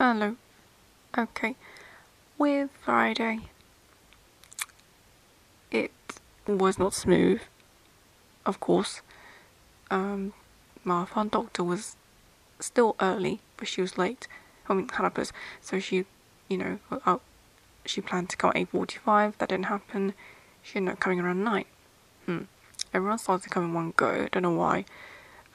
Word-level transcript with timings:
Hello. 0.00 0.36
Okay. 1.18 1.56
With 2.38 2.70
Friday, 2.84 3.48
it 5.72 5.90
was 6.46 6.78
not 6.78 6.94
smooth, 6.94 7.40
of 8.46 8.60
course. 8.60 9.02
Um, 9.90 10.34
my 10.84 11.04
fun 11.04 11.30
doctor 11.30 11.64
was 11.64 11.96
still 12.60 12.94
early, 13.00 13.40
but 13.56 13.66
she 13.66 13.80
was 13.80 13.98
late. 13.98 14.28
I 14.68 14.74
mean, 14.74 14.86
calipers. 14.86 15.32
So 15.60 15.80
she, 15.80 16.04
you 16.46 16.58
know, 16.58 16.78
uh, 17.04 17.18
she 17.84 18.00
planned 18.00 18.30
to 18.30 18.36
come 18.36 18.52
at 18.54 18.70
8.45. 18.70 19.38
That 19.38 19.48
didn't 19.48 19.66
happen. 19.66 20.14
She 20.62 20.76
ended 20.76 20.92
up 20.92 21.00
coming 21.00 21.18
around 21.18 21.42
9. 21.42 21.64
Hmm. 22.26 22.42
Everyone 22.94 23.18
started 23.18 23.42
to 23.42 23.50
come 23.50 23.64
in 23.64 23.74
one 23.74 23.94
go. 23.96 24.10
I 24.10 24.28
don't 24.30 24.44
know 24.44 24.52
why. 24.52 24.84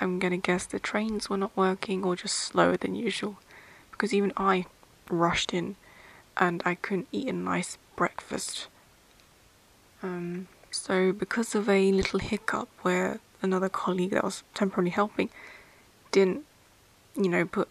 I'm 0.00 0.18
gonna 0.18 0.38
guess 0.38 0.66
the 0.66 0.80
trains 0.80 1.30
were 1.30 1.36
not 1.36 1.56
working 1.56 2.02
or 2.02 2.16
just 2.16 2.34
slower 2.36 2.76
than 2.76 2.96
usual. 2.96 3.36
Because 3.92 4.12
even 4.12 4.32
I 4.36 4.66
rushed 5.08 5.54
in 5.54 5.76
and 6.36 6.62
I 6.64 6.74
couldn't 6.74 7.08
eat 7.12 7.28
a 7.28 7.32
nice 7.32 7.78
breakfast. 7.96 8.68
Um, 10.02 10.48
so, 10.70 11.12
because 11.12 11.54
of 11.54 11.68
a 11.68 11.92
little 11.92 12.18
hiccup 12.18 12.68
where 12.82 13.20
another 13.42 13.68
colleague 13.68 14.12
that 14.12 14.24
was 14.24 14.42
temporarily 14.54 14.90
helping 14.90 15.28
didn't, 16.10 16.44
you 17.16 17.28
know, 17.28 17.44
put 17.44 17.68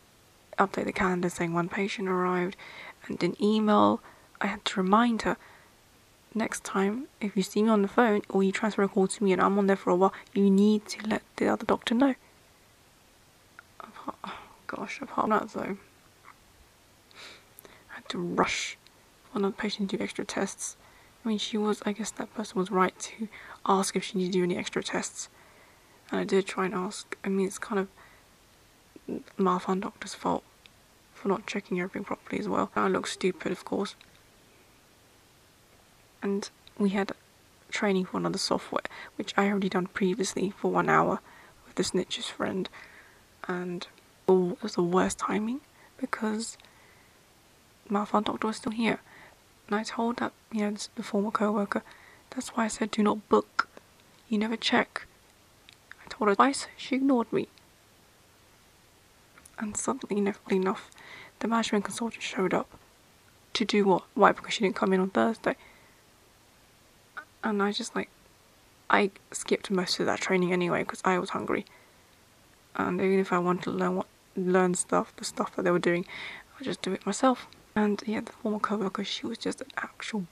update 0.58 0.86
the 0.86 0.94
calendar 0.94 1.30
saying 1.30 1.54
one 1.54 1.70
patient 1.70 2.08
arrived 2.08 2.56
and 3.08 3.18
didn't 3.18 3.42
email, 3.42 4.02
I 4.40 4.48
had 4.48 4.64
to 4.66 4.82
remind 4.82 5.24
her 5.24 5.38
next 6.34 6.64
time 6.64 7.08
if 7.20 7.36
you 7.36 7.44
see 7.44 7.64
me 7.64 7.70
on 7.70 7.82
the 7.82 7.88
phone 7.88 8.22
or 8.30 8.44
you 8.44 8.52
transfer 8.52 8.84
a 8.84 8.88
call 8.88 9.08
to 9.08 9.24
me 9.24 9.34
and 9.34 9.42
I'm 9.42 9.58
on 9.58 9.68
there 9.68 9.76
for 9.76 9.90
a 9.90 9.96
while, 9.96 10.14
you 10.34 10.50
need 10.50 10.86
to 10.90 11.08
let 11.08 11.24
the 11.38 11.48
other 11.48 11.66
doctor 11.66 11.96
know. 11.96 12.16
Oh, 13.84 14.34
gosh, 14.68 15.02
apart 15.02 15.28
from 15.28 15.30
that 15.32 15.50
though 15.50 15.78
to 18.12 18.20
rush 18.20 18.78
of 19.34 19.42
the 19.42 19.52
patient 19.52 19.90
to 19.90 19.98
do 19.98 20.04
extra 20.04 20.26
tests. 20.26 20.78
I 21.24 21.30
mean, 21.30 21.38
she 21.38 21.58
was, 21.58 21.82
I 21.86 21.92
guess 21.92 22.12
that 22.12 22.34
person 22.34 22.60
was 22.60 22.72
right 22.72 22.98
to 23.00 23.28
ask 23.66 23.96
if 23.96 24.04
she 24.04 24.18
needed 24.18 24.34
to 24.34 24.40
do 24.40 24.44
any 24.44 24.58
extra 24.58 24.84
tests. 24.84 25.30
And 26.10 26.20
I 26.20 26.24
did 26.24 26.46
try 26.46 26.66
and 26.66 26.74
ask. 26.74 27.16
I 27.24 27.30
mean, 27.30 27.48
it's 27.48 27.60
kind 27.60 27.80
of 27.80 29.24
Martha 29.38 29.76
doctor's 29.76 30.14
fault 30.14 30.44
for 31.14 31.28
not 31.28 31.46
checking 31.46 31.80
everything 31.80 32.04
properly 32.04 32.40
as 32.40 32.50
well. 32.50 32.72
I 32.76 32.88
look 32.88 33.08
stupid, 33.08 33.52
of 33.52 33.64
course. 33.64 33.96
And 36.22 36.50
we 36.78 36.90
had 36.90 37.14
training 37.72 38.06
for 38.06 38.18
another 38.18 38.38
software, 38.38 38.82
which 39.16 39.34
I 39.38 39.50
already 39.50 39.70
done 39.70 39.88
previously 39.88 40.54
for 40.58 40.72
one 40.72 40.90
hour 40.90 41.20
with 41.66 41.76
this 41.76 41.92
snitch's 41.92 42.28
friend. 42.28 42.68
And 43.48 43.88
it 44.28 44.62
was 44.62 44.76
the 44.76 44.84
worst 44.84 45.20
timing 45.20 45.62
because 45.98 46.58
my 47.92 48.06
fun 48.06 48.24
doctor 48.24 48.48
was 48.48 48.58
still 48.58 48.72
here. 48.72 49.00
And 49.68 49.76
I 49.76 49.84
told 49.84 50.18
that, 50.18 50.32
you 50.52 50.62
know, 50.62 50.76
the 50.96 51.04
former 51.04 51.32
co-worker, 51.32 51.84
that's 52.32 52.50
why 52.50 52.66
I 52.66 52.68
said 52.68 52.92
do 52.92 53.04
not 53.04 53.28
book. 53.30 53.68
You 54.30 54.38
never 54.38 54.56
check. 54.56 55.06
I 56.04 56.08
told 56.10 56.30
her 56.30 56.36
twice, 56.36 56.68
she 56.78 56.96
ignored 56.96 57.32
me. 57.32 57.50
And 59.60 59.76
suddenly, 59.78 60.18
enough, 60.18 60.40
enough, 60.50 60.90
the 61.40 61.48
management 61.48 61.86
consultant 61.86 62.24
showed 62.24 62.54
up. 62.54 62.70
To 63.54 63.66
do 63.66 63.84
what? 63.84 64.04
Why? 64.14 64.32
Because 64.32 64.54
she 64.54 64.64
didn't 64.64 64.78
come 64.78 64.94
in 64.94 65.02
on 65.02 65.10
Thursday. 65.10 65.58
And 67.44 67.62
I 67.62 67.72
just 67.74 67.96
like, 67.96 68.10
I 68.90 69.12
skipped 69.32 69.70
most 69.70 70.00
of 70.00 70.06
that 70.06 70.22
training 70.22 70.54
anyway 70.54 70.84
because 70.84 71.02
I 71.04 71.20
was 71.20 71.32
hungry. 71.32 71.66
And 72.76 73.02
even 73.02 73.20
if 73.20 73.34
I 73.34 73.40
wanted 73.40 73.64
to 73.64 73.72
learn 73.72 73.98
what, 73.98 74.08
learn 74.36 74.74
stuff, 74.76 75.14
the 75.18 75.26
stuff 75.26 75.56
that 75.56 75.64
they 75.64 75.72
were 75.72 75.80
doing, 75.80 76.06
I 76.60 76.64
just 76.64 76.82
do 76.82 76.94
it 76.94 77.06
myself. 77.06 77.48
And 77.76 78.02
yeah, 78.06 78.22
the 78.22 78.32
former 78.32 78.60
co-worker, 78.60 79.04
she 79.04 79.26
was 79.26 79.38
just 79.38 79.62
an 79.62 79.72
actual 79.78 80.26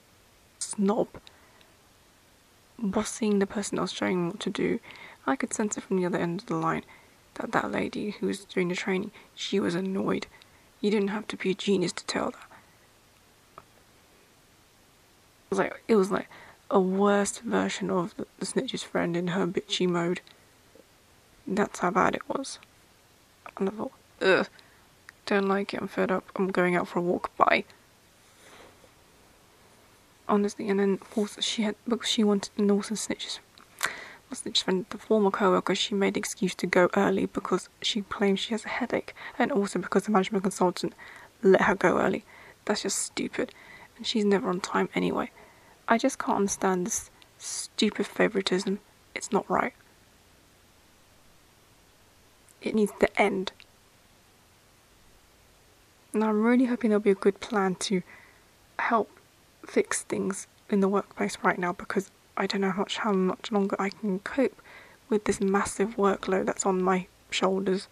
snob. 0.60 1.08
Bossing 2.78 3.40
the 3.40 3.48
person 3.48 3.76
that 3.76 3.84
was 3.84 3.94
showing 3.94 4.28
what 4.28 4.40
to 4.42 4.50
do. 4.50 4.80
I 5.26 5.36
could 5.36 5.54
sense 5.54 5.78
it 5.78 5.84
from 5.84 5.98
the 5.98 6.06
other 6.06 6.18
end 6.18 6.42
of 6.42 6.46
the 6.48 6.56
line 6.56 6.84
that 7.36 7.52
that 7.52 7.72
lady 7.72 8.12
who 8.12 8.28
was 8.28 8.46
doing 8.46 8.68
the 8.68 8.76
training, 8.76 9.12
she 9.36 9.60
was 9.60 9.76
annoyed. 9.76 10.28
You 10.82 10.92
didn't 10.92 11.10
have 11.10 11.28
to 11.28 11.38
be 11.38 11.52
a 11.52 11.54
genius 11.54 11.94
to 11.94 12.06
tell 12.06 12.32
that. 12.32 13.64
It 15.52 15.52
was 15.52 15.60
like 15.60 15.84
it 15.88 15.96
was 15.96 16.12
like 16.12 16.30
a 16.70 16.80
worse 16.80 17.40
version 17.40 17.90
of 17.90 18.16
the, 18.18 18.28
the 18.40 18.46
snitch's 18.46 18.84
friend 18.84 19.18
in 19.18 19.28
her 19.28 19.48
bitchy 19.48 19.88
mode. 19.88 20.22
That's 21.48 21.80
how 21.80 21.92
bad 21.92 22.16
it 22.16 22.28
was. 22.30 22.60
And 23.58 23.70
I 23.70 23.72
thought, 23.72 23.92
ugh 24.22 24.48
don't 25.30 25.48
like 25.48 25.74
it, 25.74 25.82
I'm 25.82 25.88
fed 25.88 26.12
up, 26.12 26.26
I'm 26.36 26.48
going 26.48 26.76
out 26.76 26.88
for 26.88 27.00
a 27.00 27.02
walk, 27.02 27.36
bye. 27.38 27.64
Honestly, 30.28 30.70
and 30.70 30.80
then 30.80 30.98
course 30.98 31.38
she 31.42 31.62
had, 31.62 31.76
because 31.88 32.10
she 32.10 32.24
wanted, 32.24 32.52
and 32.58 32.72
also 32.72 32.96
snitches, 32.96 33.40
not 34.30 34.40
snitches 34.40 34.64
friend, 34.64 34.86
the 34.90 34.98
former 34.98 35.32
co-worker, 35.32 35.76
she 35.76 35.96
made 35.96 36.18
excuse 36.18 36.56
to 36.56 36.68
go 36.68 36.90
early 36.96 37.26
because 37.28 37.70
she 37.82 38.02
claims 38.02 38.40
she 38.40 38.54
has 38.54 38.66
a 38.66 38.70
headache, 38.70 39.14
and 39.38 39.52
also 39.52 39.80
because 39.80 40.04
the 40.04 40.12
management 40.12 40.44
consultant 40.44 40.94
let 41.44 41.62
her 41.62 41.76
go 41.76 42.00
early. 42.00 42.24
That's 42.66 42.82
just 42.84 43.00
stupid, 43.00 43.54
and 43.98 44.06
she's 44.06 44.26
never 44.26 44.50
on 44.50 44.60
time 44.60 44.90
anyway. 44.94 45.32
I 45.88 45.98
just 45.98 46.20
can't 46.20 46.38
understand 46.38 46.86
this 46.86 47.10
stupid 47.38 48.06
favoritism. 48.06 48.80
It's 49.16 49.32
not 49.32 49.50
right. 49.50 49.74
It 52.62 52.76
needs 52.76 52.92
to 53.00 53.22
end. 53.22 53.52
And 56.14 56.24
I'm 56.24 56.44
really 56.44 56.66
hoping 56.66 56.90
there'll 56.90 57.02
be 57.02 57.12
a 57.12 57.16
good 57.16 57.40
plan 57.40 57.76
to 57.76 58.02
help 58.80 59.10
fix 59.66 60.04
things 60.04 60.48
in 60.70 60.80
the 60.80 60.88
workplace 60.88 61.38
right 61.44 61.60
now 61.60 61.74
because 61.74 62.10
I 62.36 62.48
don't 62.48 62.62
know 62.62 62.72
how 62.72 62.82
much 62.82 62.98
how 62.98 63.12
much 63.14 63.52
longer 63.52 63.76
I 63.80 63.90
can 63.90 64.20
cope 64.20 64.62
with 65.10 65.26
this 65.26 65.42
massive 65.42 65.96
workload 65.96 66.46
that's 66.46 66.66
on 66.66 66.82
my 66.82 67.08
shoulders. 67.30 67.88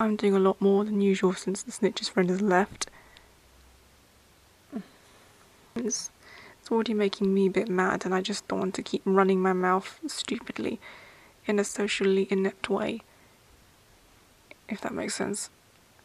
I'm 0.00 0.16
doing 0.16 0.34
a 0.34 0.38
lot 0.38 0.60
more 0.60 0.84
than 0.84 1.00
usual 1.00 1.32
since 1.32 1.62
the 1.62 1.72
snitch's 1.72 2.08
friend 2.08 2.30
has 2.30 2.40
left. 2.40 2.88
It's, 5.74 6.10
it's 6.60 6.70
already 6.70 6.94
making 6.94 7.34
me 7.34 7.46
a 7.46 7.50
bit 7.50 7.68
mad 7.68 8.04
and 8.04 8.14
I 8.14 8.20
just 8.20 8.46
don't 8.48 8.60
want 8.60 8.74
to 8.74 8.82
keep 8.82 9.02
running 9.04 9.40
my 9.40 9.52
mouth 9.52 9.98
stupidly 10.06 10.80
in 11.46 11.58
a 11.58 11.64
socially 11.64 12.28
inept 12.30 12.68
way 12.70 13.02
if 14.68 14.80
that 14.82 14.94
makes 14.94 15.14
sense. 15.14 15.50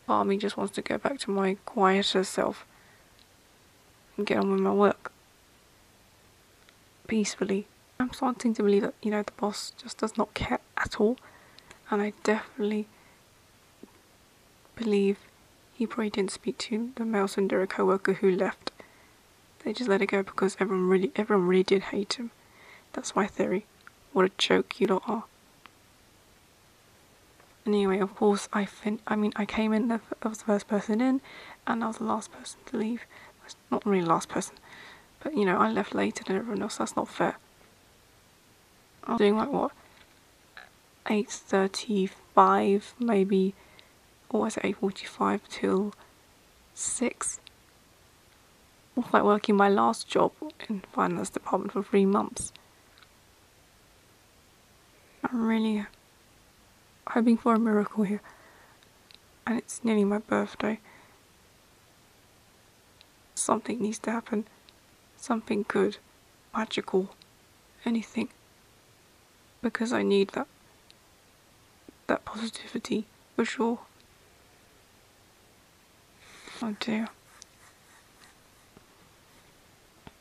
Part 0.07 0.21
of 0.21 0.27
me 0.27 0.37
just 0.37 0.57
wants 0.57 0.73
to 0.75 0.81
go 0.81 0.97
back 0.97 1.19
to 1.19 1.31
my 1.31 1.55
quieter 1.65 2.23
self 2.23 2.65
and 4.17 4.25
get 4.25 4.37
on 4.37 4.51
with 4.51 4.59
my 4.59 4.73
work 4.73 5.11
peacefully. 7.07 7.67
I'm 7.99 8.11
starting 8.11 8.53
to 8.55 8.63
believe 8.63 8.81
that, 8.81 8.95
you 9.01 9.11
know, 9.11 9.23
the 9.23 9.31
boss 9.33 9.71
just 9.77 9.99
does 9.99 10.17
not 10.17 10.33
care 10.33 10.59
at 10.77 10.99
all, 10.99 11.17
and 11.89 12.01
I 12.01 12.13
definitely 12.23 12.87
believe 14.75 15.19
he 15.73 15.85
probably 15.85 16.09
didn't 16.09 16.31
speak 16.31 16.57
to 16.59 16.91
the 16.95 17.05
male 17.05 17.27
Sundara 17.27 17.67
co-worker 17.67 18.13
who 18.13 18.31
left. 18.31 18.71
They 19.63 19.73
just 19.73 19.89
let 19.89 20.01
it 20.01 20.07
go 20.07 20.23
because 20.23 20.57
everyone 20.59 20.89
really, 20.89 21.11
everyone 21.15 21.47
really 21.47 21.63
did 21.63 21.83
hate 21.83 22.13
him. 22.13 22.31
That's 22.93 23.15
my 23.15 23.27
theory. 23.27 23.65
What 24.11 24.25
a 24.25 24.31
joke 24.37 24.79
you 24.79 24.87
lot 24.87 25.03
are. 25.07 25.23
Anyway, 27.65 27.99
of 27.99 28.13
course, 28.15 28.49
I 28.51 28.65
fin- 28.65 28.99
I 29.07 29.15
mean, 29.15 29.31
I 29.35 29.45
came 29.45 29.71
in, 29.71 29.91
I 29.91 29.99
was 30.27 30.39
the 30.39 30.45
first 30.45 30.67
person 30.67 30.99
in, 30.99 31.21
and 31.65 31.83
I 31.83 31.87
was 31.87 31.97
the 31.97 32.03
last 32.03 32.31
person 32.31 32.59
to 32.67 32.77
leave. 32.77 33.01
Not 33.69 33.85
really 33.85 34.05
last 34.05 34.29
person, 34.29 34.55
but 35.21 35.35
you 35.35 35.45
know, 35.45 35.57
I 35.57 35.69
left 35.69 35.93
later 35.93 36.23
than 36.23 36.37
everyone 36.37 36.61
else. 36.61 36.77
That's 36.77 36.95
not 36.95 37.09
fair. 37.09 37.35
I 39.03 39.11
was 39.11 39.17
doing 39.17 39.35
like 39.35 39.51
what, 39.51 39.71
eight 41.09 41.29
thirty-five, 41.29 42.95
maybe, 42.99 43.53
or 44.29 44.41
was 44.41 44.55
it 44.57 44.65
eight 44.65 44.77
forty-five 44.77 45.41
till 45.49 45.93
six? 46.73 47.41
Was 48.95 49.11
like 49.11 49.23
working 49.23 49.57
my 49.57 49.69
last 49.69 50.07
job 50.07 50.31
in 50.69 50.83
finance 50.93 51.29
department 51.29 51.73
for 51.73 51.83
three 51.83 52.05
months. 52.05 52.53
I'm 55.23 55.45
really 55.45 55.85
hoping 57.13 57.37
for 57.37 57.53
a 57.53 57.59
miracle 57.59 58.03
here. 58.03 58.21
And 59.45 59.57
it's 59.57 59.83
nearly 59.83 60.03
my 60.03 60.17
birthday. 60.17 60.79
Something 63.35 63.81
needs 63.81 63.99
to 63.99 64.11
happen. 64.11 64.45
Something 65.17 65.63
good, 65.67 65.97
magical, 66.55 67.09
anything. 67.85 68.29
Because 69.61 69.93
I 69.93 70.01
need 70.03 70.29
that 70.29 70.47
that 72.07 72.25
positivity 72.25 73.05
for 73.35 73.45
sure. 73.45 73.79
Oh 76.61 76.75
dear. 76.79 77.07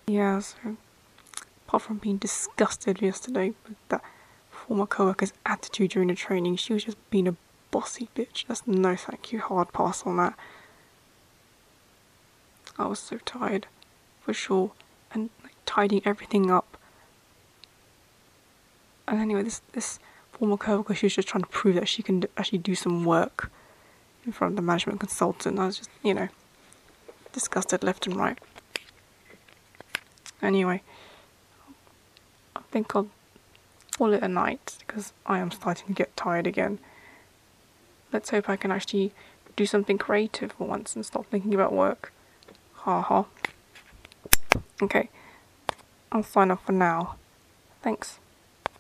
Yeah, 0.07 0.41
so 0.41 0.77
apart 1.67 1.83
from 1.83 1.99
being 1.99 2.19
disgusted 2.19 3.01
yesterday 3.01 3.55
with 3.67 3.79
that 3.89 4.05
former 4.67 4.87
co-worker's 4.87 5.33
attitude 5.45 5.91
during 5.91 6.09
the 6.09 6.15
training. 6.15 6.57
She 6.57 6.73
was 6.73 6.85
just 6.85 6.99
being 7.11 7.29
a 7.29 7.37
bossy 7.71 8.09
bitch. 8.15 8.47
That's 8.47 8.67
no 8.67 8.97
thank 8.97 9.33
you. 9.33 9.41
Hard 9.41 9.73
pass 9.73 10.05
on 10.05 10.17
that. 10.19 10.35
I 12.79 12.87
was 12.87 12.99
so 12.99 13.19
tired, 13.25 13.67
for 14.23 14.33
sure, 14.33 14.73
and 15.13 15.31
like, 15.43 15.55
tidying 15.67 16.03
everything 16.05 16.51
up. 16.51 16.77
And 19.07 19.21
anyway, 19.21 19.43
this 19.43 19.61
this 19.73 19.99
former 20.33 20.57
co-worker, 20.57 20.95
she 20.95 21.07
was 21.07 21.15
just 21.15 21.29
trying 21.29 21.45
to 21.45 21.51
prove 21.51 21.75
that 21.75 21.89
she 21.89 22.03
can 22.03 22.25
actually 22.37 22.59
do 22.59 22.75
some 22.75 23.05
work 23.05 23.51
in 24.25 24.33
front 24.33 24.53
of 24.53 24.57
the 24.57 24.63
management 24.63 25.01
consultant. 25.01 25.59
I 25.59 25.67
was 25.67 25.79
just, 25.79 25.91
you 26.03 26.15
know, 26.15 26.29
disgusted 27.33 27.83
left 27.83 28.07
and 28.07 28.17
right. 28.17 28.39
Anyway, 30.41 30.83
I 32.57 32.61
think 32.71 32.97
I'll 32.97 33.09
call 33.97 34.13
it 34.13 34.23
a 34.23 34.29
night 34.29 34.77
because 34.87 35.13
I 35.27 35.39
am 35.39 35.51
starting 35.51 35.87
to 35.89 35.93
get 35.93 36.17
tired 36.17 36.47
again. 36.47 36.79
Let's 38.13 38.31
hope 38.31 38.49
I 38.49 38.57
can 38.57 38.71
actually 38.71 39.13
do 39.57 39.67
something 39.67 39.99
creative 39.99 40.53
for 40.53 40.67
once 40.67 40.95
and 40.97 41.05
stop 41.05 41.27
thinking 41.27 41.55
about 41.55 41.73
work. 41.73 42.13
Ha 42.75 43.01
ha. 43.03 43.27
Okay, 44.83 45.09
I'll 46.11 46.23
sign 46.23 46.51
off 46.51 46.65
for 46.65 46.73
now. 46.73 47.17
Thanks. 47.83 48.19